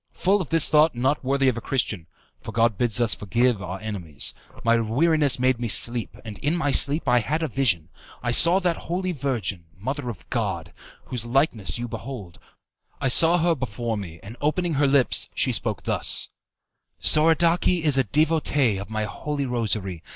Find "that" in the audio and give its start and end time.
8.61-8.77